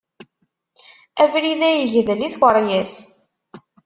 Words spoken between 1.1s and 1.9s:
Abrid-a